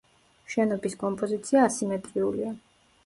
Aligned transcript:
შენობის 0.53 0.95
კომპოზიცია 1.03 1.67
ასიმეტრიულია. 1.67 2.55